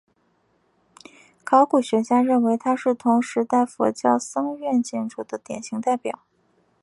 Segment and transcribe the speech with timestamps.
[1.43, 6.23] 考古学家认为它是同时代佛教僧院建筑的典型代表。